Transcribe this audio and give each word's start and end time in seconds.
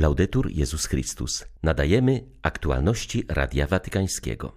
Laudetur 0.00 0.50
Jezus 0.50 0.86
Chrystus. 0.86 1.44
Nadajemy 1.62 2.24
aktualności 2.42 3.24
Radia 3.28 3.66
Watykańskiego. 3.66 4.56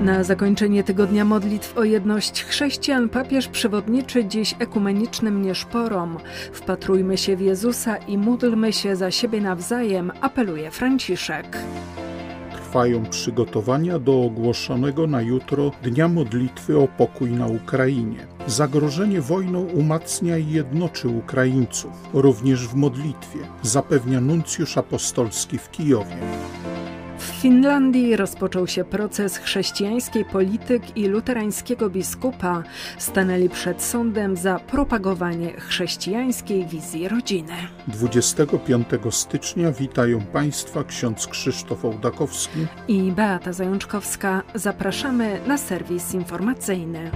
Na 0.00 0.24
zakończenie 0.24 0.84
tygodnia 0.84 1.24
modlitw 1.24 1.78
o 1.78 1.84
jedność 1.84 2.44
chrześcijan 2.44 3.08
papież 3.08 3.48
przewodniczy 3.48 4.24
dziś 4.24 4.54
ekumenicznym 4.58 5.42
nieszporom. 5.42 6.18
Wpatrujmy 6.52 7.18
się 7.18 7.36
w 7.36 7.40
Jezusa 7.40 7.96
i 7.96 8.18
módlmy 8.18 8.72
się 8.72 8.96
za 8.96 9.10
siebie 9.10 9.40
nawzajem, 9.40 10.12
apeluje 10.20 10.70
Franciszek. 10.70 11.58
Trwają 12.72 13.06
przygotowania 13.06 13.98
do 13.98 14.22
ogłoszonego 14.22 15.06
na 15.06 15.22
jutro 15.22 15.70
Dnia 15.82 16.08
Modlitwy 16.08 16.78
o 16.78 16.88
pokój 16.88 17.30
na 17.30 17.46
Ukrainie. 17.46 18.26
Zagrożenie 18.46 19.20
wojną 19.20 19.60
umacnia 19.60 20.38
i 20.38 20.50
jednoczy 20.50 21.08
Ukraińców, 21.08 21.90
również 22.14 22.68
w 22.68 22.74
modlitwie, 22.74 23.38
zapewnia 23.62 24.20
nuncjusz 24.20 24.78
apostolski 24.78 25.58
w 25.58 25.70
Kijowie. 25.70 26.16
W 27.42 27.44
Finlandii 27.44 28.16
rozpoczął 28.16 28.66
się 28.66 28.84
proces 28.84 29.36
chrześcijańskiej 29.36 30.24
polityk 30.24 30.96
i 30.96 31.06
luterańskiego 31.06 31.90
biskupa 31.90 32.62
stanęli 32.98 33.48
przed 33.48 33.82
sądem 33.82 34.36
za 34.36 34.58
propagowanie 34.58 35.52
chrześcijańskiej 35.52 36.66
wizji 36.66 37.08
rodziny. 37.08 37.52
25 37.88 38.86
stycznia 39.10 39.72
witają 39.72 40.20
Państwa 40.20 40.84
ksiądz 40.84 41.26
Krzysztof 41.26 41.84
Ołdakowski 41.84 42.66
i 42.88 43.12
Beata 43.12 43.52
Zajączkowska. 43.52 44.42
Zapraszamy 44.54 45.40
na 45.46 45.58
serwis 45.58 46.14
informacyjny. 46.14 47.10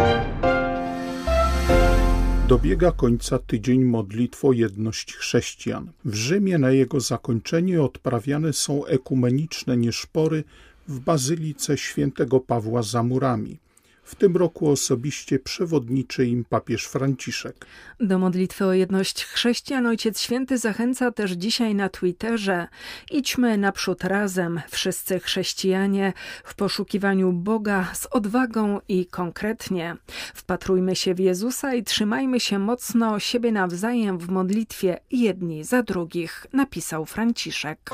Dobiega 2.49 2.93
końca 2.93 3.39
tydzień 3.39 3.85
modlitw 3.85 4.45
o 4.45 4.53
jedność 4.53 5.15
chrześcijan. 5.15 5.93
W 6.05 6.15
Rzymie 6.15 6.59
na 6.59 6.71
jego 6.71 7.01
zakończenie 7.01 7.83
odprawiane 7.83 8.53
są 8.53 8.87
ekumeniczne 8.87 9.77
nieszpory 9.77 10.45
w 10.89 11.01
bazylice 11.01 11.79
świętego 11.79 12.41
Pawła 12.41 12.83
za 12.83 13.03
murami. 13.03 13.59
W 14.07 14.15
tym 14.15 14.37
roku 14.37 14.71
osobiście 14.71 15.39
przewodniczy 15.39 16.27
im 16.27 16.45
papież 16.45 16.85
Franciszek. 16.85 17.67
Do 18.01 18.19
modlitwy 18.19 18.65
o 18.65 18.73
jedność 18.73 19.25
chrześcijan 19.25 19.87
Ojciec 19.87 20.21
Święty 20.21 20.59
zachęca 20.59 21.13
też 21.13 21.31
dzisiaj 21.31 21.75
na 21.75 21.89
Twitterze. 21.89 22.69
Idźmy 23.11 23.59
naprzód 23.59 24.05
razem, 24.05 24.61
wszyscy 24.71 25.21
chrześcijanie, 25.21 26.13
w 26.45 26.55
poszukiwaniu 26.55 27.33
Boga 27.33 27.91
z 27.95 28.07
odwagą 28.07 28.81
i 28.89 29.07
konkretnie. 29.07 29.97
Wpatrujmy 30.35 30.97
się 30.97 31.15
w 31.15 31.19
Jezusa 31.19 31.75
i 31.75 31.85
trzymajmy 31.85 32.41
się 32.41 32.59
mocno 32.59 33.19
siebie 33.19 33.53
nawzajem 33.53 34.19
w 34.19 34.29
modlitwie 34.29 34.99
jedni 35.11 35.65
za 35.65 35.83
drugich, 35.83 36.47
napisał 36.53 37.07
Franciszek. 37.07 37.91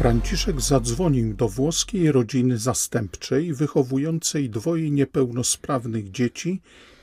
Franciszek 0.00 0.60
zadzwonił 0.60 1.34
do 1.34 1.48
włoskiej 1.48 2.12
rodziny 2.12 2.58
zastępczej 2.58 3.54
wychowującej 3.54 4.50
dwoje 4.50 4.90
niepełnosprawnych 4.90 6.10
dzieci 6.10 6.60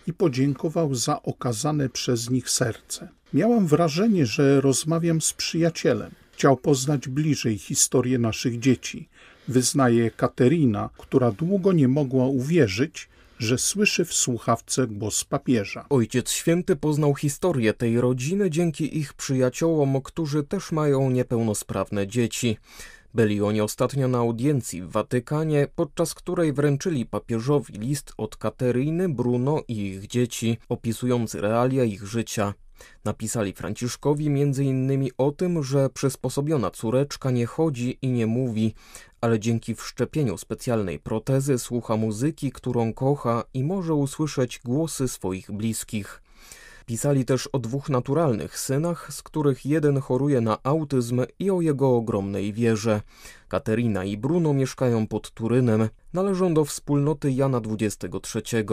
i 0.08 0.14
podziękował 0.14 0.96
za 0.96 1.24
okazane 1.24 1.90
przez 1.90 2.30
nich 2.30 2.50
serce. 2.50 3.10
Miałam 3.34 3.68
wrażenie, 3.68 4.26
że 4.26 4.62
rozmawiam 4.62 5.22
z 5.22 5.34
przyjacielem. 5.34 6.12
Chciał 6.32 6.58
poznać 6.58 7.08
bliżej 7.08 7.58
historię 7.58 8.20
naszych 8.20 8.60
dzieci. 8.60 9.10
Wyznaje 9.48 10.12
Katerina, 10.12 10.90
która 10.98 11.32
długo 11.32 11.74
nie 11.74 11.88
mogła 11.88 12.26
uwierzyć, 12.26 13.10
że 13.40 13.58
słyszy 13.58 14.06
w 14.06 14.14
słuchawce 14.14 14.88
głos 14.88 15.24
papieża. 15.24 15.86
Ojciec 15.90 16.32
Święty 16.32 16.76
poznał 16.76 17.16
historię 17.16 17.74
tej 17.74 18.02
rodziny 18.02 18.50
dzięki 18.50 18.98
ich 18.98 19.14
przyjaciołom, 19.14 20.02
którzy 20.02 20.44
też 20.44 20.72
mają 20.72 21.10
niepełnosprawne 21.10 22.08
dzieci. 22.08 22.58
Byli 23.18 23.42
oni 23.42 23.62
ostatnio 23.62 24.08
na 24.08 24.18
audiencji 24.18 24.82
w 24.82 24.92
Watykanie, 24.92 25.68
podczas 25.76 26.14
której 26.14 26.54
wręczyli 26.54 27.06
papieżowi 27.06 27.74
list 27.74 28.14
od 28.18 28.38
Kateryny, 28.38 29.10
Bruno 29.10 29.62
i 29.68 29.78
ich 29.78 30.08
dzieci, 30.08 30.58
opisujący 30.70 31.42
realia 31.42 31.84
ich 31.84 32.04
życia. 32.04 32.54
Napisali 33.06 33.54
Franciszkowi 33.54 34.28
m.in. 34.28 35.10
o 35.18 35.32
tym, 35.32 35.64
że 35.64 35.90
przysposobiona 35.90 36.72
córeczka 36.72 37.32
nie 37.32 37.46
chodzi 37.46 37.98
i 38.02 38.08
nie 38.08 38.28
mówi, 38.28 38.74
ale 39.22 39.40
dzięki 39.40 39.76
wszczepieniu 39.76 40.38
specjalnej 40.38 41.00
protezy 41.00 41.60
słucha 41.60 41.98
muzyki, 41.98 42.52
którą 42.52 42.94
kocha 42.94 43.44
i 43.54 43.64
może 43.64 43.94
usłyszeć 43.94 44.60
głosy 44.66 45.08
swoich 45.08 45.52
bliskich. 45.52 46.22
Pisali 46.88 47.26
też 47.26 47.48
o 47.48 47.60
dwóch 47.60 47.90
naturalnych 47.90 48.60
synach, 48.60 49.14
z 49.14 49.24
których 49.24 49.66
jeden 49.66 50.00
choruje 50.00 50.42
na 50.42 50.58
autyzm 50.64 51.22
i 51.40 51.52
o 51.52 51.62
jego 51.62 51.96
ogromnej 51.96 52.54
wierze. 52.54 53.02
Katerina 53.48 54.04
i 54.04 54.18
Bruno 54.18 54.54
mieszkają 54.54 55.08
pod 55.08 55.32
Turynem, 55.32 55.90
należą 56.14 56.54
do 56.54 56.66
wspólnoty 56.66 57.32
Jana 57.32 57.62
XXIII. 57.80 58.66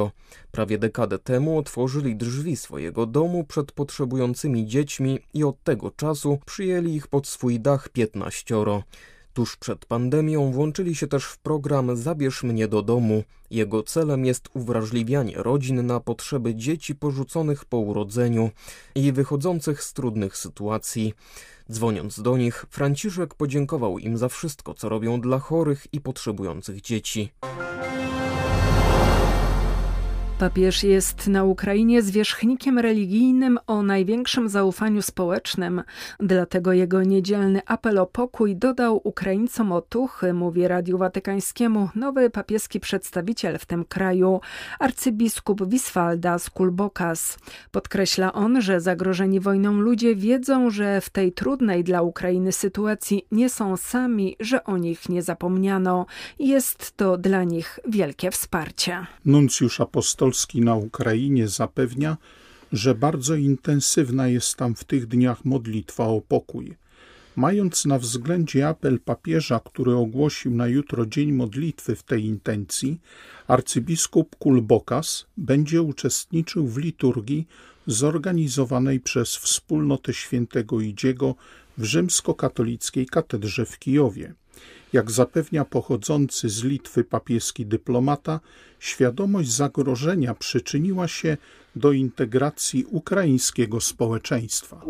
Prawie 0.51 0.79
dekadę 0.79 1.19
temu 1.19 1.59
otworzyli 1.59 2.17
drzwi 2.17 2.57
swojego 2.57 3.07
domu 3.07 3.45
przed 3.45 3.73
potrzebującymi 3.73 4.67
dziećmi 4.67 5.19
i 5.35 5.45
od 5.45 5.63
tego 5.63 5.91
czasu 5.91 6.39
przyjęli 6.47 6.95
ich 6.95 7.07
pod 7.07 7.27
swój 7.27 7.61
dach 7.61 7.89
piętnaścioro. 7.89 8.83
Tuż 9.35 9.57
przed 9.57 9.87
pandemią 9.87 10.53
włączyli 10.53 10.95
się 10.95 11.07
też 11.07 11.25
w 11.25 11.39
program 11.39 11.97
Zabierz 11.97 12.43
mnie 12.43 12.69
do 12.69 12.83
domu. 12.83 13.23
Jego 13.51 13.83
celem 13.83 14.25
jest 14.25 14.49
uwrażliwianie 14.55 15.35
rodzin 15.37 15.87
na 15.87 16.01
potrzeby 16.01 16.55
dzieci 16.55 16.95
porzuconych 16.95 17.65
po 17.65 17.79
urodzeniu 17.79 18.51
i 18.95 19.13
wychodzących 19.13 19.83
z 19.83 19.93
trudnych 19.93 20.37
sytuacji. 20.37 21.15
Dzwoniąc 21.73 22.23
do 22.23 22.37
nich, 22.37 22.67
Franciszek 22.71 23.35
podziękował 23.35 23.99
im 23.99 24.19
za 24.19 24.29
wszystko, 24.29 24.75
co 24.75 24.89
robią 24.89 25.21
dla 25.21 25.39
chorych 25.39 25.87
i 25.93 26.01
potrzebujących 26.01 26.81
dzieci. 26.81 27.33
Papież 30.39 30.83
jest 30.83 31.29
na 31.29 31.45
Ukrainie 31.45 32.03
zwierzchnikiem 32.03 32.79
religijnym 32.79 33.59
o 33.67 33.83
największym 33.83 34.49
zaufaniu 34.49 35.03
społecznym, 35.03 35.83
dlatego 36.21 36.73
jego 36.73 37.03
niedzielny 37.03 37.61
apel 37.67 37.99
o 37.99 38.07
pokój 38.07 38.57
dodał 38.57 39.01
Ukraińcom 39.05 39.73
otuchy, 39.73 40.33
mówi 40.33 40.69
Radiu 40.69 40.99
Watykańskiemu 40.99 41.89
nowy 41.95 42.31
papieski 42.31 42.81
przedstawiciel 42.81 43.59
w 43.59 43.67
tym 43.67 43.85
kraju, 43.85 44.41
arcybiskup 44.79 45.69
Wiswalda 45.69 46.37
Kulbokas. 46.55 47.39
Podkreśla 47.71 48.33
on, 48.33 48.61
że 48.61 48.81
zagrożeni 48.81 49.41
wojną 49.41 49.73
ludzie 49.81 50.17
wiedzą, 50.17 50.71
że 50.71 51.01
w 51.01 51.11
tej 51.11 51.33
trudnej 51.33 51.85
dla 51.85 52.03
Ukrainy 52.03 52.53
sytuacji 52.53 53.27
nie 53.33 53.51
są 53.51 53.77
sami, 53.77 54.37
że 54.41 54.65
o 54.65 54.77
nich 54.77 55.09
nie 55.09 55.23
zapomniano. 55.23 56.07
Jest 56.39 56.97
to 56.97 57.19
dla 57.19 57.45
nich 57.45 57.79
wielkie 57.89 58.31
wsparcie. 58.31 59.07
Nuncjusz 59.25 59.81
apostolski 60.25 60.61
na 60.61 60.75
Ukrainie 60.75 61.49
zapewnia, 61.49 62.17
że 62.73 62.95
bardzo 62.95 63.35
intensywna 63.35 64.29
jest 64.29 64.57
tam 64.57 64.75
w 64.75 64.85
tych 64.85 65.07
dniach 65.07 65.45
modlitwa 65.45 66.07
o 66.07 66.21
pokój. 66.21 66.77
Mając 67.37 67.85
na 67.85 67.99
względzie 67.99 68.69
apel 68.69 69.01
papieża, 69.01 69.61
który 69.65 69.95
ogłosił 69.95 70.55
na 70.55 70.67
jutro 70.67 71.07
dzień 71.07 71.33
modlitwy 71.33 71.97
w 71.97 72.03
tej 72.03 72.25
intencji, 72.25 73.01
arcybiskup 73.49 74.37
Kulbokas 74.37 75.27
będzie 75.37 75.83
uczestniczył 75.83 76.67
w 76.67 76.79
liturgii 76.79 77.47
zorganizowanej 77.87 79.01
przez 79.01 79.37
wspólnotę 79.37 80.15
świętego 80.15 80.81
Idziego 80.81 81.35
w 81.79 81.85
rzymskokatolickiej 81.85 83.07
katedrze 83.07 83.67
w 83.67 83.79
Kijowie. 83.79 84.35
Jak 84.95 85.11
zapewnia 85.11 85.65
pochodzący 85.65 86.49
z 86.49 86.65
Litwy 86.65 87.05
papieski 87.05 87.67
dyplomata, 87.67 88.41
świadomość 88.79 89.51
zagrożenia 89.51 90.35
przyczyniła 90.35 91.09
się 91.09 91.37
do 91.77 91.93
integracji 91.93 92.85
ukraińskiego 92.85 93.81
społeczeństwa. 93.81 94.81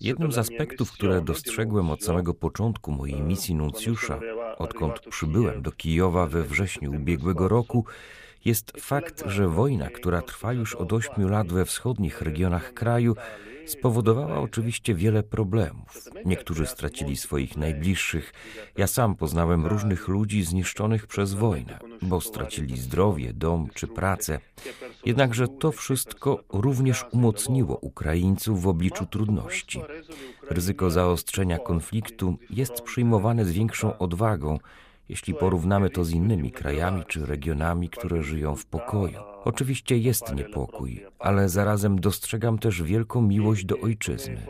Jednym 0.00 0.32
z 0.32 0.38
aspektów, 0.38 0.92
które 0.92 1.22
dostrzegłem 1.22 1.90
od 1.90 2.04
samego 2.04 2.34
początku 2.34 2.92
mojej 2.92 3.22
misji 3.22 3.54
nuncjusza, 3.54 4.20
odkąd 4.58 5.00
przybyłem 5.00 5.62
do 5.62 5.72
Kijowa 5.72 6.26
we 6.26 6.42
wrześniu 6.42 6.90
ubiegłego 6.90 7.48
roku, 7.48 7.84
jest 8.44 8.72
fakt, 8.80 9.22
że 9.26 9.48
wojna, 9.48 9.90
która 9.90 10.22
trwa 10.22 10.52
już 10.52 10.74
od 10.74 10.92
ośmiu 10.92 11.28
lat 11.28 11.52
we 11.52 11.64
wschodnich 11.64 12.22
regionach 12.22 12.74
kraju, 12.74 13.16
spowodowała 13.66 14.40
oczywiście 14.40 14.94
wiele 14.94 15.22
problemów. 15.22 16.08
Niektórzy 16.24 16.66
stracili 16.66 17.16
swoich 17.16 17.56
najbliższych. 17.56 18.32
Ja 18.76 18.86
sam 18.86 19.16
poznałem 19.16 19.66
różnych 19.66 20.08
ludzi 20.08 20.44
zniszczonych 20.44 21.06
przez 21.06 21.34
wojnę, 21.34 21.78
bo 22.02 22.20
stracili 22.20 22.78
zdrowie, 22.78 23.32
dom 23.32 23.68
czy 23.74 23.86
pracę. 23.86 24.38
Jednakże 25.04 25.48
to 25.48 25.72
wszystko 25.72 26.44
również 26.52 27.04
umocniło 27.12 27.76
Ukraińców 27.76 28.62
w 28.62 28.68
obliczu 28.68 29.06
trudności. 29.06 29.80
Ryzyko 30.50 30.90
zaostrzenia 30.90 31.58
konfliktu 31.58 32.36
jest 32.50 32.80
przyjmowane 32.80 33.44
z 33.44 33.52
większą 33.52 33.98
odwagą 33.98 34.58
jeśli 35.08 35.34
porównamy 35.34 35.90
to 35.90 36.04
z 36.04 36.10
innymi 36.10 36.50
krajami 36.50 37.02
czy 37.08 37.26
regionami, 37.26 37.88
które 37.88 38.22
żyją 38.22 38.56
w 38.56 38.66
pokoju. 38.66 39.18
Oczywiście 39.44 39.98
jest 39.98 40.34
niepokój, 40.34 41.04
ale 41.18 41.48
zarazem 41.48 42.00
dostrzegam 42.00 42.58
też 42.58 42.82
wielką 42.82 43.22
miłość 43.22 43.64
do 43.64 43.80
ojczyzny. 43.80 44.46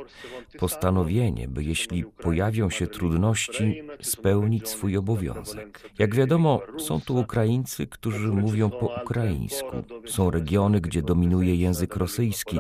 Postanowienie, 0.59 1.49
by 1.49 1.65
jeśli 1.65 2.05
pojawią 2.05 2.71
się 2.71 2.87
trudności, 2.87 3.83
spełnić 4.01 4.69
swój 4.69 4.97
obowiązek. 4.97 5.91
Jak 5.99 6.15
wiadomo, 6.15 6.61
są 6.79 7.01
tu 7.01 7.17
Ukraińcy, 7.17 7.87
którzy 7.87 8.29
mówią 8.29 8.71
po 8.71 8.87
ukraińsku. 9.03 9.77
Są 10.07 10.31
regiony, 10.31 10.81
gdzie 10.81 11.03
dominuje 11.03 11.57
język 11.57 11.97
rosyjski 11.97 12.59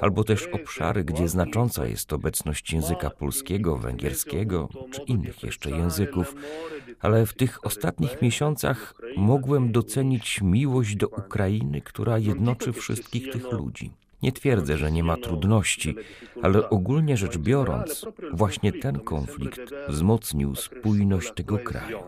albo 0.00 0.24
też 0.24 0.48
obszary, 0.52 1.04
gdzie 1.04 1.28
znacząca 1.28 1.86
jest 1.86 2.12
obecność 2.12 2.72
języka 2.72 3.10
polskiego, 3.10 3.76
węgierskiego 3.76 4.68
czy 4.90 5.02
innych 5.02 5.42
jeszcze 5.42 5.70
języków, 5.70 6.34
ale 7.00 7.26
w 7.26 7.34
tych 7.34 7.66
ostatnich 7.66 8.22
miesiącach 8.22 8.94
mogłem 9.16 9.72
docenić 9.72 10.40
miłość 10.42 10.96
do 10.96 11.08
Ukrainy, 11.08 11.80
która 11.80 12.18
jednoczy 12.18 12.72
wszystkich 12.72 13.30
tych 13.30 13.52
ludzi. 13.52 13.90
Nie 14.22 14.32
twierdzę, 14.32 14.76
że 14.76 14.92
nie 14.92 15.04
ma 15.04 15.16
trudności, 15.16 15.96
ale 16.42 16.70
ogólnie 16.70 17.16
rzecz 17.16 17.38
biorąc, 17.38 18.06
właśnie 18.32 18.72
ten 18.72 19.00
konflikt 19.00 19.60
wzmocnił 19.88 20.54
spójność 20.54 21.32
tego 21.34 21.58
kraju. 21.58 21.98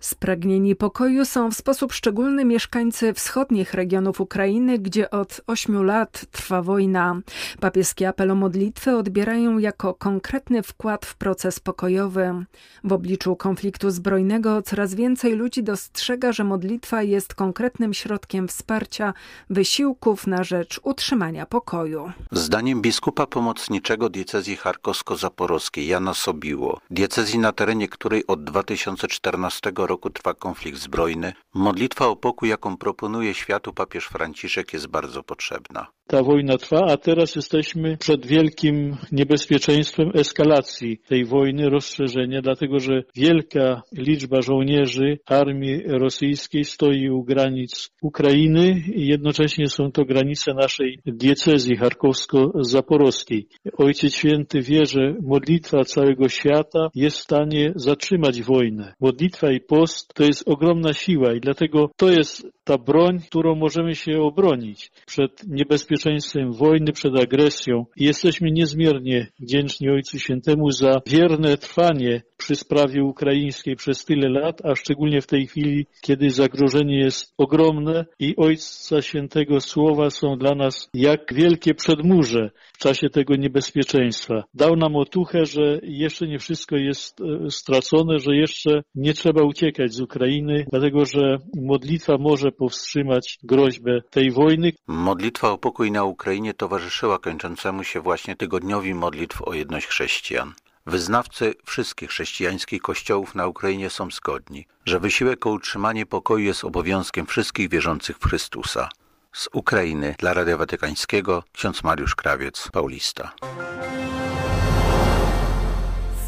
Spragnieni 0.00 0.76
pokoju 0.76 1.24
są 1.24 1.50
w 1.50 1.54
sposób 1.54 1.92
szczególny 1.92 2.44
mieszkańcy 2.44 3.14
wschodnich 3.14 3.74
regionów 3.74 4.20
Ukrainy, 4.20 4.78
gdzie 4.78 5.10
od 5.10 5.40
ośmiu 5.46 5.82
lat 5.82 6.26
trwa 6.30 6.62
wojna. 6.62 7.20
Papieski 7.60 8.04
apel 8.04 8.30
o 8.30 8.34
modlitwę 8.34 8.96
odbierają 8.96 9.58
jako 9.58 9.94
konkretny 9.94 10.62
wkład 10.62 11.06
w 11.06 11.16
proces 11.16 11.60
pokojowy. 11.60 12.44
W 12.84 12.92
obliczu 12.92 13.36
konfliktu 13.36 13.90
zbrojnego 13.90 14.62
coraz 14.62 14.94
więcej 14.94 15.34
ludzi 15.34 15.62
dostrzega, 15.62 16.32
że 16.32 16.44
modlitwa 16.44 17.02
jest 17.02 17.34
konkretnym 17.34 17.94
środkiem 17.94 18.48
wsparcia 18.48 19.14
wysiłków 19.50 20.26
na 20.26 20.44
rzecz 20.44 20.80
utrzymania 20.82 21.46
pokoju. 21.46 22.12
Zdaniem 22.32 22.82
biskupa 22.82 23.26
pomocniczego 23.26 24.08
diecezji 24.08 24.56
charkowsko-zaporowskiej 24.56 25.86
Jana 25.86 26.14
Sobiło, 26.14 26.80
diecezji 26.90 27.38
na 27.38 27.52
terenie 27.52 27.88
której 27.88 28.26
od 28.26 28.44
2014 28.68 29.72
roku 29.76 30.10
trwa 30.10 30.34
konflikt 30.34 30.78
zbrojny, 30.78 31.32
modlitwa 31.54 32.06
o 32.06 32.16
pokój, 32.16 32.48
jaką 32.48 32.76
proponuje 32.76 33.34
światu 33.34 33.72
papież 33.72 34.04
Franciszek, 34.04 34.72
jest 34.72 34.86
bardzo 34.86 35.22
potrzebna. 35.22 35.86
Ta 36.06 36.22
wojna 36.22 36.58
trwa, 36.58 36.80
a 36.88 36.96
teraz 36.96 37.36
jesteśmy 37.36 37.96
przed 37.96 38.26
wielkim 38.26 38.96
niebezpieczeństwem 39.12 40.10
eskalacji 40.14 40.98
tej 41.08 41.24
wojny, 41.24 41.70
rozszerzenia, 41.70 42.42
dlatego 42.42 42.78
że 42.78 43.02
wielka 43.16 43.82
liczba 43.92 44.42
żołnierzy 44.42 45.18
armii 45.26 45.82
rosyjskiej 45.86 46.64
stoi 46.64 47.10
u 47.10 47.22
granic 47.24 47.90
Ukrainy 48.02 48.82
i 48.94 49.06
jednocześnie 49.06 49.68
są 49.68 49.92
to 49.92 50.04
granice 50.04 50.54
naszej 50.54 50.98
diecezji 51.06 51.76
charkowsko-zaporowskiej. 51.76 53.48
Ojciec 53.78 54.14
Święty 54.14 54.60
wie, 54.60 54.86
że 54.86 55.14
modlitwa 55.22 55.84
całego 55.84 56.28
świata 56.28 56.88
jest 56.94 57.16
w 57.16 57.22
stanie 57.22 57.72
zatrzymać 57.76 58.42
wojnę. 58.42 58.57
Modlitwa 59.00 59.52
i 59.52 59.60
post 59.60 60.14
to 60.14 60.24
jest 60.24 60.48
ogromna 60.48 60.92
siła 60.92 61.34
i 61.34 61.40
dlatego 61.40 61.90
to 61.96 62.10
jest 62.10 62.46
ta 62.68 62.78
broń, 62.78 63.18
którą 63.26 63.54
możemy 63.54 63.94
się 63.94 64.20
obronić 64.20 64.90
przed 65.06 65.46
niebezpieczeństwem 65.46 66.52
wojny, 66.52 66.92
przed 66.92 67.20
agresją. 67.22 67.86
I 67.96 68.04
jesteśmy 68.04 68.50
niezmiernie 68.50 69.26
wdzięczni 69.40 69.90
Ojcu 69.90 70.18
Świętemu 70.18 70.70
za 70.70 71.00
wierne 71.06 71.56
trwanie 71.56 72.22
przy 72.36 72.56
sprawie 72.56 73.04
ukraińskiej 73.04 73.76
przez 73.76 74.04
tyle 74.04 74.28
lat, 74.28 74.64
a 74.64 74.74
szczególnie 74.74 75.20
w 75.20 75.26
tej 75.26 75.46
chwili, 75.46 75.86
kiedy 76.00 76.30
zagrożenie 76.30 76.98
jest 76.98 77.34
ogromne 77.38 78.04
i 78.18 78.36
Ojca 78.36 79.02
Świętego 79.02 79.60
słowa 79.60 80.10
są 80.10 80.36
dla 80.38 80.54
nas 80.54 80.88
jak 80.94 81.34
wielkie 81.34 81.74
przedmurze 81.74 82.50
w 82.72 82.78
czasie 82.78 83.10
tego 83.10 83.36
niebezpieczeństwa. 83.36 84.44
Dał 84.54 84.76
nam 84.76 84.96
otuchę, 84.96 85.44
że 85.44 85.78
jeszcze 85.82 86.26
nie 86.26 86.38
wszystko 86.38 86.76
jest 86.76 87.20
e, 87.20 87.50
stracone, 87.50 88.18
że 88.18 88.36
jeszcze 88.36 88.82
nie 88.94 89.14
trzeba 89.14 89.42
uciekać 89.42 89.92
z 89.92 90.00
Ukrainy, 90.00 90.66
dlatego 90.72 91.04
że 91.04 91.38
modlitwa 91.56 92.18
może 92.18 92.52
powstrzymać 92.58 93.38
groźbę 93.42 94.00
tej 94.10 94.30
wojny. 94.30 94.72
Modlitwa 94.86 95.50
o 95.50 95.58
pokój 95.58 95.92
na 95.92 96.04
Ukrainie 96.04 96.54
towarzyszyła 96.54 97.18
kończącemu 97.18 97.84
się 97.84 98.00
właśnie 98.00 98.36
tygodniowi 98.36 98.94
modlitw 98.94 99.42
o 99.42 99.54
jedność 99.54 99.86
chrześcijan. 99.86 100.54
Wyznawcy 100.86 101.54
wszystkich 101.64 102.10
chrześcijańskich 102.10 102.82
kościołów 102.82 103.34
na 103.34 103.46
Ukrainie 103.46 103.90
są 103.90 104.10
zgodni, 104.10 104.66
że 104.84 105.00
wysiłek 105.00 105.46
o 105.46 105.50
utrzymanie 105.50 106.06
pokoju 106.06 106.44
jest 106.44 106.64
obowiązkiem 106.64 107.26
wszystkich 107.26 107.68
wierzących 107.70 108.18
w 108.18 108.24
Chrystusa. 108.24 108.88
Z 109.32 109.48
Ukrainy 109.52 110.14
dla 110.18 110.34
Radia 110.34 110.56
Watykańskiego 110.56 111.42
ksiądz 111.52 111.82
Mariusz 111.84 112.14
Krawiec, 112.14 112.68
Paulista. 112.72 113.32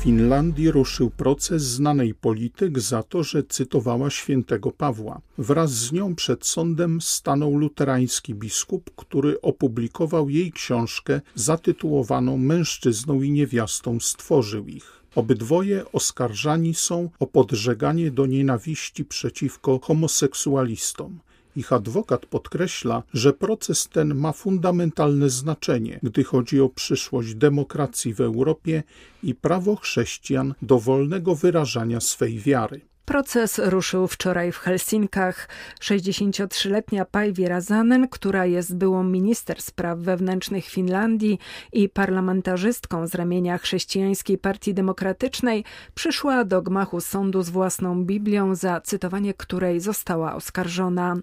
Finlandii 0.00 0.70
ruszył 0.70 1.10
proces 1.10 1.62
znanej 1.62 2.14
polityk 2.14 2.80
za 2.80 3.02
to, 3.02 3.22
że 3.22 3.42
cytowała 3.42 4.10
świętego 4.10 4.70
Pawła. 4.70 5.20
Wraz 5.38 5.70
z 5.70 5.92
nią 5.92 6.14
przed 6.14 6.46
sądem 6.46 7.00
stanął 7.00 7.56
luterański 7.56 8.34
biskup, 8.34 8.90
który 8.96 9.40
opublikował 9.40 10.28
jej 10.28 10.52
książkę 10.52 11.20
zatytułowaną 11.34 12.36
Mężczyzną 12.36 13.22
i 13.22 13.30
niewiastą 13.30 14.00
stworzył 14.00 14.66
ich. 14.66 15.02
Obydwoje 15.14 15.92
oskarżani 15.92 16.74
są 16.74 17.10
o 17.18 17.26
podżeganie 17.26 18.10
do 18.10 18.26
nienawiści 18.26 19.04
przeciwko 19.04 19.80
homoseksualistom. 19.82 21.20
Ich 21.56 21.72
adwokat 21.72 22.26
podkreśla, 22.26 23.02
że 23.14 23.32
proces 23.32 23.88
ten 23.88 24.14
ma 24.14 24.32
fundamentalne 24.32 25.30
znaczenie, 25.30 26.00
gdy 26.02 26.24
chodzi 26.24 26.60
o 26.60 26.68
przyszłość 26.68 27.34
demokracji 27.34 28.14
w 28.14 28.20
Europie 28.20 28.82
i 29.22 29.34
prawo 29.34 29.76
chrześcijan 29.76 30.54
do 30.62 30.78
wolnego 30.78 31.34
wyrażania 31.34 32.00
swej 32.00 32.38
wiary. 32.38 32.89
Proces 33.10 33.60
ruszył 33.64 34.06
wczoraj 34.06 34.52
w 34.52 34.58
Helsinkach. 34.58 35.48
63-letnia 35.80 37.04
Päivi 37.04 37.48
Razanen, 37.48 38.08
która 38.08 38.46
jest 38.46 38.76
byłą 38.76 39.04
minister 39.04 39.62
spraw 39.62 39.98
wewnętrznych 39.98 40.64
Finlandii 40.64 41.38
i 41.72 41.88
parlamentarzystką 41.88 43.06
z 43.06 43.14
ramienia 43.14 43.58
Chrześcijańskiej 43.58 44.38
Partii 44.38 44.74
Demokratycznej, 44.74 45.64
przyszła 45.94 46.44
do 46.44 46.62
gmachu 46.62 47.00
sądu 47.00 47.42
z 47.42 47.50
własną 47.50 48.04
Biblią, 48.04 48.54
za 48.54 48.80
cytowanie 48.80 49.34
której 49.34 49.80
została 49.80 50.34
oskarżona. 50.34 51.16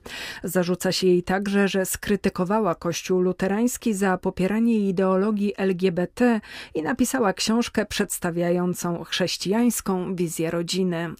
Zarzuca 0.43 0.91
się 0.91 1.07
jej 1.07 1.23
także, 1.23 1.67
że 1.67 1.85
skrytykowała 1.85 2.75
Kościół 2.75 3.21
luterański 3.21 3.93
za 3.93 4.17
popieranie 4.17 4.89
ideologii 4.89 5.53
LGBT 5.57 6.41
i 6.75 6.81
napisała 6.81 7.33
książkę 7.33 7.85
przedstawiającą 7.85 9.03
chrześcijańską 9.03 10.15
wizję 10.15 10.51
rodziny. 10.51 11.15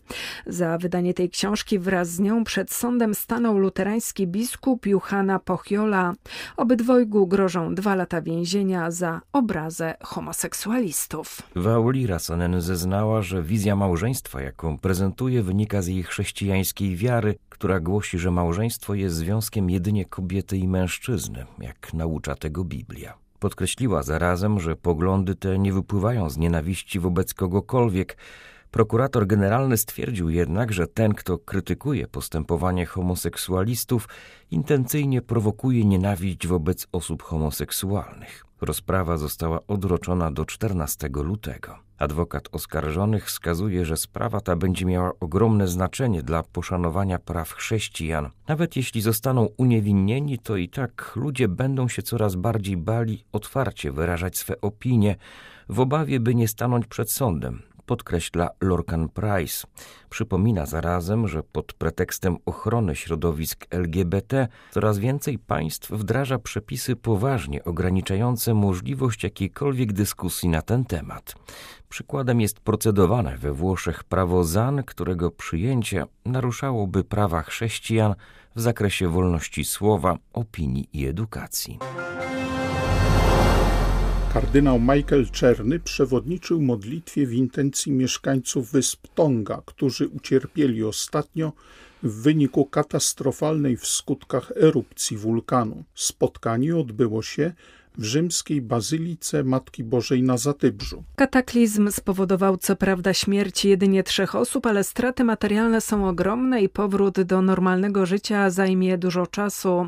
Za 0.57 0.77
wydanie 0.77 1.13
tej 1.13 1.29
książki 1.29 1.79
wraz 1.79 2.09
z 2.09 2.19
nią 2.19 2.43
przed 2.43 2.71
sądem 2.71 3.15
stanął 3.15 3.57
luterański 3.57 4.27
biskup 4.27 4.85
Juhana 4.85 5.39
Pochjola. 5.39 6.13
Obydwojgu 6.57 7.27
grożą 7.27 7.75
dwa 7.75 7.95
lata 7.95 8.21
więzienia 8.21 8.91
za 8.91 9.21
obrazę 9.33 9.95
homoseksualistów. 10.03 11.41
Wauli 11.55 12.07
Rasonen 12.07 12.61
zeznała, 12.61 13.21
że 13.21 13.43
wizja 13.43 13.75
małżeństwa, 13.75 14.41
jaką 14.41 14.77
prezentuje, 14.77 15.43
wynika 15.43 15.81
z 15.81 15.87
jej 15.87 16.03
chrześcijańskiej 16.03 16.95
wiary, 16.95 17.35
która 17.49 17.79
głosi, 17.79 18.19
że 18.19 18.31
małżeństwo 18.31 18.93
jest 18.93 19.15
związkiem 19.15 19.69
jedynie 19.69 20.05
kobiety 20.05 20.57
i 20.57 20.67
mężczyzny, 20.67 21.45
jak 21.59 21.93
naucza 21.93 22.35
tego 22.35 22.63
Biblia. 22.63 23.13
Podkreśliła 23.39 24.03
zarazem, 24.03 24.59
że 24.59 24.75
poglądy 24.75 25.35
te 25.35 25.59
nie 25.59 25.73
wypływają 25.73 26.29
z 26.29 26.37
nienawiści 26.37 26.99
wobec 26.99 27.33
kogokolwiek, 27.33 28.17
Prokurator 28.71 29.27
generalny 29.27 29.77
stwierdził 29.77 30.29
jednak, 30.29 30.73
że 30.73 30.87
ten, 30.87 31.13
kto 31.13 31.37
krytykuje 31.37 32.07
postępowanie 32.07 32.85
homoseksualistów, 32.85 34.09
intencyjnie 34.51 35.21
prowokuje 35.21 35.85
nienawiść 35.85 36.47
wobec 36.47 36.87
osób 36.91 37.23
homoseksualnych. 37.23 38.45
Rozprawa 38.61 39.17
została 39.17 39.59
odroczona 39.67 40.31
do 40.31 40.45
14 40.45 41.09
lutego. 41.13 41.87
Adwokat 41.97 42.47
oskarżonych 42.51 43.25
wskazuje, 43.25 43.85
że 43.85 43.97
sprawa 43.97 44.41
ta 44.41 44.55
będzie 44.55 44.85
miała 44.85 45.11
ogromne 45.19 45.67
znaczenie 45.67 46.23
dla 46.23 46.43
poszanowania 46.43 47.19
praw 47.19 47.51
chrześcijan. 47.51 48.29
Nawet 48.47 48.75
jeśli 48.75 49.01
zostaną 49.01 49.47
uniewinnieni, 49.57 50.39
to 50.39 50.55
i 50.55 50.69
tak 50.69 51.11
ludzie 51.15 51.47
będą 51.47 51.87
się 51.87 52.01
coraz 52.01 52.35
bardziej 52.35 52.77
bali 52.77 53.23
otwarcie 53.31 53.91
wyrażać 53.91 54.37
swe 54.37 54.61
opinie, 54.61 55.15
w 55.69 55.79
obawie, 55.79 56.19
by 56.19 56.35
nie 56.35 56.47
stanąć 56.47 56.87
przed 56.87 57.11
sądem, 57.11 57.61
podkreśla 57.87 58.49
Lorcan 58.61 59.09
Price. 59.09 59.67
Przypomina 60.09 60.65
zarazem, 60.65 61.27
że 61.27 61.43
pod 61.43 61.73
pretekstem 61.73 62.37
ochrony 62.45 62.95
środowisk 62.95 63.65
LGBT 63.69 64.47
coraz 64.71 64.99
więcej 64.99 65.39
państw 65.39 65.91
wdraża 65.91 66.39
przepisy 66.39 66.95
poważnie 66.95 67.63
ograniczające 67.63 68.53
możliwość 68.53 69.23
jakiejkolwiek 69.23 69.93
dyskusji 69.93 70.49
na 70.49 70.61
ten 70.61 70.85
temat. 70.85 71.35
Przykładem 71.89 72.41
jest 72.41 72.59
procedowane 72.59 73.37
we 73.37 73.53
Włoszech 73.53 74.03
prawo 74.03 74.43
ZAN, 74.43 74.83
którego 74.83 75.31
przyjęcie 75.31 76.05
naruszałoby 76.25 77.03
prawa 77.03 77.41
chrześcijan 77.41 78.15
w 78.55 78.61
zakresie 78.61 79.07
wolności 79.07 79.65
słowa, 79.65 80.17
opinii 80.33 80.89
i 80.93 81.05
edukacji. 81.05 81.79
Kardynał 84.33 84.79
Michael 84.79 85.29
Czerny 85.31 85.79
przewodniczył 85.79 86.61
modlitwie 86.61 87.27
w 87.27 87.33
intencji 87.33 87.91
mieszkańców 87.91 88.71
wysp 88.71 89.07
Tonga, 89.15 89.61
którzy 89.65 90.07
ucierpieli 90.07 90.83
ostatnio 90.83 91.53
w 92.03 92.21
wyniku 92.21 92.65
katastrofalnej 92.65 93.77
w 93.77 93.87
skutkach 93.87 94.51
erupcji 94.55 95.17
wulkanu. 95.17 95.83
Spotkanie 95.95 96.77
odbyło 96.77 97.21
się 97.21 97.53
w 97.97 98.03
rzymskiej 98.03 98.61
bazylice 98.61 99.43
Matki 99.43 99.83
Bożej 99.83 100.23
na 100.23 100.37
Zatybrzu. 100.37 101.03
Kataklizm 101.15 101.91
spowodował 101.91 102.57
co 102.57 102.75
prawda 102.75 103.13
śmierć 103.13 103.65
jedynie 103.65 104.03
trzech 104.03 104.35
osób, 104.35 104.65
ale 104.65 104.83
straty 104.83 105.23
materialne 105.23 105.81
są 105.81 106.07
ogromne 106.09 106.61
i 106.61 106.69
powrót 106.69 107.21
do 107.21 107.41
normalnego 107.41 108.05
życia 108.05 108.49
zajmie 108.49 108.97
dużo 108.97 109.27
czasu. 109.27 109.87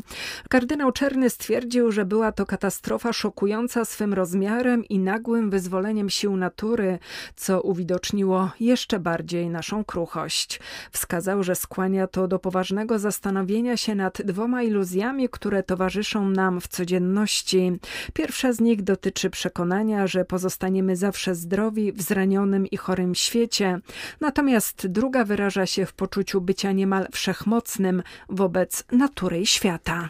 Kardynał 0.50 0.92
Czerny 0.92 1.30
stwierdził, 1.30 1.92
że 1.92 2.06
była 2.06 2.32
to 2.32 2.46
katastrofa 2.46 3.14
szokująca 3.14 3.86
swym 3.86 4.14
rozmiarem 4.14 4.86
i 4.86 5.00
nagłym 5.00 5.50
wyzwoleniem 5.50 6.10
sił 6.10 6.38
natury, 6.38 7.00
co 7.36 7.62
uwidoczniło 7.62 8.50
jeszcze 8.60 9.00
bardziej 9.00 9.50
naszą 9.50 9.84
kruchość. 9.84 10.60
Wskazał, 10.92 11.44
że 11.44 11.56
skłania 11.56 12.08
to 12.08 12.28
do 12.28 12.40
poważnego 12.40 13.00
zastanowienia 13.00 13.78
się 13.78 13.96
nad 13.96 14.22
dwoma 14.22 14.64
iluzjami, 14.64 15.30
które 15.30 15.64
towarzyszą 15.64 16.30
nam 16.30 16.62
w 16.62 16.68
codzienności. 16.68 17.80
Pierwsza 18.14 18.54
z 18.54 18.60
nich 18.60 18.84
dotyczy 18.84 19.30
przekonania, 19.30 20.08
że 20.08 20.26
pozostaniemy 20.26 20.96
zawsze 20.96 21.36
zdrowi 21.36 21.92
w 21.92 22.02
zranionym 22.02 22.68
i 22.68 22.78
chorym 22.78 23.16
świecie, 23.16 23.80
natomiast 24.22 24.88
druga 24.88 25.26
wyraża 25.26 25.66
się 25.66 25.86
w 25.86 25.94
poczuciu 25.94 26.42
bycia 26.42 26.72
niemal 26.72 27.08
wszechmocnym 27.12 28.04
wobec 28.30 28.84
natury 28.92 29.40
i 29.40 29.46
świata. 29.46 30.10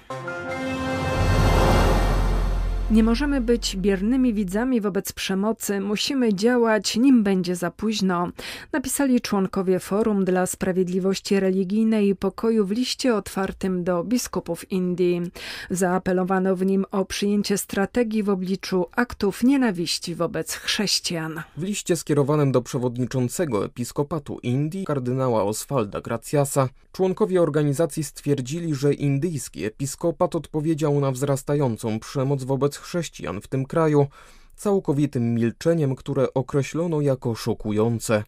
Nie 2.91 3.03
możemy 3.03 3.41
być 3.41 3.77
biernymi 3.77 4.33
widzami 4.33 4.81
wobec 4.81 5.11
przemocy, 5.11 5.79
musimy 5.79 6.33
działać, 6.33 6.95
nim 6.95 7.23
będzie 7.23 7.55
za 7.55 7.71
późno, 7.71 8.29
napisali 8.71 9.21
członkowie 9.21 9.79
Forum 9.79 10.25
dla 10.25 10.45
Sprawiedliwości 10.45 11.39
Religijnej 11.39 12.07
i 12.07 12.15
Pokoju 12.15 12.65
w 12.65 12.71
liście 12.71 13.15
otwartym 13.15 13.83
do 13.83 14.03
biskupów 14.03 14.71
Indii. 14.71 15.21
Zaapelowano 15.69 16.55
w 16.55 16.65
nim 16.65 16.85
o 16.91 17.05
przyjęcie 17.05 17.57
strategii 17.57 18.23
w 18.23 18.29
obliczu 18.29 18.85
aktów 18.95 19.43
nienawiści 19.43 20.15
wobec 20.15 20.53
chrześcijan. 20.53 21.41
W 21.57 21.63
liście 21.63 21.95
skierowanym 21.95 22.51
do 22.51 22.61
przewodniczącego 22.61 23.65
episkopatu 23.65 24.39
Indii, 24.43 24.85
kardynała 24.85 25.43
Oswalda 25.43 26.01
Graciasa, 26.01 26.69
członkowie 26.91 27.41
organizacji 27.41 28.03
stwierdzili, 28.03 28.75
że 28.75 28.93
indyjski 28.93 29.65
episkopat 29.65 30.35
odpowiedział 30.35 30.99
na 30.99 31.11
wzrastającą 31.11 31.99
przemoc 31.99 32.43
wobec 32.43 32.78
chrześcijan 32.79 33.41
w 33.41 33.47
tym 33.47 33.65
kraju 33.65 34.07
całkowitym 34.55 35.33
milczeniem, 35.33 35.95
które 35.95 36.33
określono 36.33 37.01
jako 37.01 37.35
szokujące. 37.35 38.23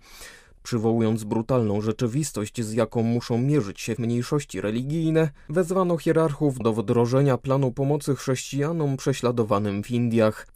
Przywołując 0.63 1.24
brutalną 1.24 1.81
rzeczywistość, 1.81 2.62
z 2.62 2.74
jaką 2.74 3.03
muszą 3.03 3.38
mierzyć 3.38 3.81
się 3.81 3.96
mniejszości 3.98 4.62
religijne, 4.62 5.29
wezwano 5.50 5.98
hierarchów 5.98 6.60
do 6.60 6.74
wdrożenia 6.74 7.38
planu 7.38 7.72
pomocy 7.72 8.15
chrześcijanom 8.15 8.98
prześladowanym 8.98 9.84
w 9.84 9.91
Indiach. 9.91 10.48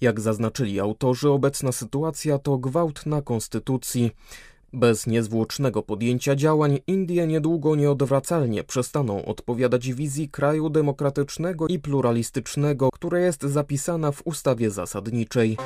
Jak 0.00 0.20
zaznaczyli 0.20 0.80
autorzy, 0.80 1.30
obecna 1.30 1.72
sytuacja 1.72 2.38
to 2.38 2.58
gwałt 2.58 3.06
na 3.06 3.22
konstytucji. 3.22 4.10
Bez 4.74 5.06
niezwłocznego 5.06 5.82
podjęcia 5.82 6.36
działań 6.36 6.78
Indie 6.86 7.26
niedługo 7.26 7.76
nieodwracalnie 7.76 8.64
przestaną 8.64 9.24
odpowiadać 9.24 9.92
wizji 9.92 10.28
kraju 10.28 10.70
demokratycznego 10.70 11.66
i 11.68 11.78
pluralistycznego, 11.78 12.88
która 12.92 13.18
jest 13.18 13.42
zapisana 13.42 14.12
w 14.12 14.22
ustawie 14.24 14.70
zasadniczej. 14.70 15.56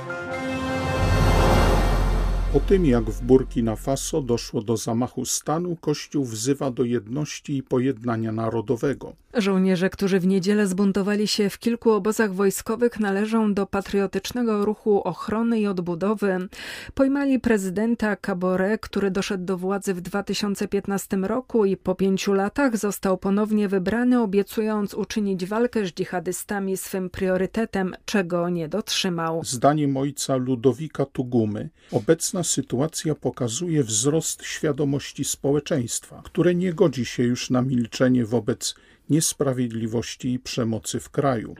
Po 2.56 2.60
tym 2.60 2.86
jak 2.86 3.04
w 3.04 3.22
Burkina 3.22 3.76
Faso 3.76 4.22
doszło 4.22 4.62
do 4.62 4.76
zamachu 4.76 5.24
stanu, 5.24 5.76
Kościół 5.80 6.24
wzywa 6.24 6.70
do 6.70 6.84
jedności 6.84 7.56
i 7.56 7.62
pojednania 7.62 8.32
narodowego. 8.32 9.12
Żołnierze, 9.34 9.90
którzy 9.90 10.20
w 10.20 10.26
niedzielę 10.26 10.66
zbuntowali 10.66 11.28
się 11.28 11.50
w 11.50 11.58
kilku 11.58 11.90
obozach 11.90 12.34
wojskowych, 12.34 13.00
należą 13.00 13.54
do 13.54 13.66
patriotycznego 13.66 14.64
ruchu 14.64 15.02
ochrony 15.02 15.60
i 15.60 15.66
odbudowy. 15.66 16.48
Pojmali 16.94 17.40
prezydenta 17.40 18.16
Cabore, 18.16 18.78
który 18.78 19.10
doszedł 19.10 19.44
do 19.44 19.58
władzy 19.58 19.94
w 19.94 20.00
2015 20.00 21.16
roku 21.16 21.64
i 21.64 21.76
po 21.76 21.94
pięciu 21.94 22.32
latach 22.32 22.76
został 22.76 23.18
ponownie 23.18 23.68
wybrany, 23.68 24.20
obiecując 24.20 24.94
uczynić 24.94 25.46
walkę 25.46 25.86
z 25.86 25.92
dżihadystami 25.92 26.76
swym 26.76 27.10
priorytetem, 27.10 27.94
czego 28.04 28.48
nie 28.48 28.68
dotrzymał. 28.68 29.40
Zdaniem 29.44 29.96
ojca 29.96 30.36
Ludowika 30.36 31.06
Tugumy, 31.06 31.68
obecna 31.92 32.42
sytuacja 32.46 33.14
pokazuje 33.14 33.84
wzrost 33.84 34.44
świadomości 34.44 35.24
społeczeństwa, 35.24 36.22
które 36.24 36.54
nie 36.54 36.72
godzi 36.72 37.04
się 37.04 37.22
już 37.22 37.50
na 37.50 37.62
milczenie 37.62 38.26
wobec 38.26 38.74
niesprawiedliwości 39.10 40.32
i 40.32 40.38
przemocy 40.38 41.00
w 41.00 41.10
kraju. 41.10 41.54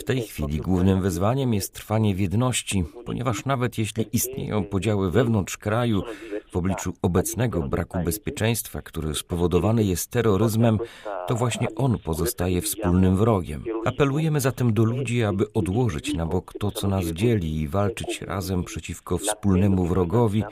W 0.00 0.04
tej 0.04 0.20
chwili 0.20 0.58
głównym 0.58 1.02
wyzwaniem 1.02 1.54
jest 1.54 1.74
trwanie 1.74 2.14
w 2.14 2.20
jedności, 2.20 2.84
ponieważ 3.06 3.44
nawet 3.44 3.78
jeśli 3.78 4.04
istnieją 4.12 4.64
podziały 4.64 5.10
wewnątrz 5.10 5.56
kraju, 5.56 6.02
w 6.52 6.56
obliczu 6.56 6.92
obecnego 7.02 7.62
braku 7.62 7.98
bezpieczeństwa, 8.04 8.82
który 8.82 9.14
spowodowany 9.14 9.84
jest 9.84 10.10
terroryzmem, 10.10 10.78
to 11.26 11.34
właśnie 11.34 11.68
on 11.76 11.98
pozostaje 11.98 12.60
wspólnym 12.60 13.16
wrogiem. 13.16 13.64
Apelujemy 13.84 14.40
zatem 14.40 14.74
do 14.74 14.84
ludzi, 14.84 15.22
aby 15.22 15.52
odłożyć 15.52 16.14
na 16.14 16.26
bok 16.26 16.52
to, 16.60 16.70
co 16.70 16.88
nas 16.88 17.04
dzieli 17.04 17.60
i 17.60 17.68
walczyć 17.68 18.22
razem 18.22 18.64
przeciwko 18.64 19.18
wspólnemu 19.18 19.84
wrogowi, 19.84 20.44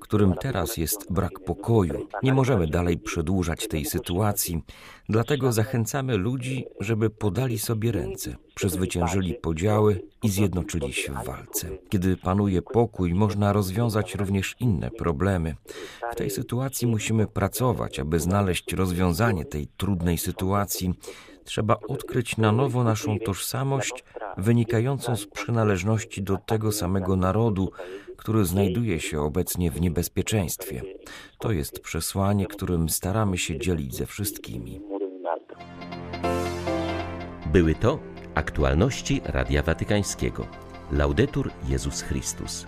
którym 0.00 0.34
teraz 0.40 0.76
jest 0.76 1.12
brak 1.12 1.40
pokoju. 1.40 2.08
Nie 2.22 2.32
możemy 2.32 2.66
dalej 2.66 2.98
przedłużać 2.98 3.68
tej 3.68 3.84
sytuacji, 3.84 4.62
dlatego 5.08 5.52
zachęcamy 5.52 6.16
ludzi, 6.16 6.64
żeby 6.80 7.10
podali 7.10 7.58
sobie 7.58 7.92
ręce, 7.92 8.36
przezwyciężyli 8.54 9.34
podziały 9.34 10.02
i 10.22 10.28
zjednoczyli 10.28 10.92
się 10.92 11.12
w 11.12 11.26
walce. 11.26 11.68
Kiedy 11.88 12.16
panuje 12.16 12.62
pokój, 12.62 13.14
można 13.14 13.52
rozwiązać 13.52 14.14
również 14.14 14.56
inne 14.60 14.90
problemy. 14.90 15.54
W 16.12 16.16
tej 16.16 16.30
sytuacji 16.30 16.86
musimy 16.86 17.26
pracować, 17.26 17.98
aby 17.98 18.20
znaleźć 18.20 18.72
rozwiązanie 18.72 19.44
tej 19.44 19.66
trudnej 19.76 20.18
sytuacji. 20.18 20.94
Trzeba 21.44 21.76
odkryć 21.88 22.36
na 22.36 22.52
nowo 22.52 22.84
naszą 22.84 23.18
tożsamość 23.18 24.04
wynikającą 24.38 25.16
z 25.16 25.26
przynależności 25.26 26.22
do 26.22 26.36
tego 26.36 26.72
samego 26.72 27.16
narodu, 27.16 27.70
który 28.16 28.44
znajduje 28.44 29.00
się 29.00 29.20
obecnie 29.20 29.70
w 29.70 29.80
niebezpieczeństwie. 29.80 30.82
To 31.38 31.52
jest 31.52 31.80
przesłanie, 31.80 32.46
którym 32.46 32.88
staramy 32.88 33.38
się 33.38 33.58
dzielić 33.58 33.96
ze 33.96 34.06
wszystkimi. 34.06 34.80
Były 37.52 37.74
to 37.74 37.98
aktualności 38.34 39.20
Radia 39.24 39.62
Watykańskiego. 39.62 40.46
Laudetur 40.92 41.50
Jezus 41.68 42.02
Chrystus. 42.02 42.66